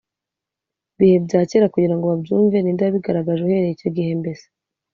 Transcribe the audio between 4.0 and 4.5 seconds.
mbese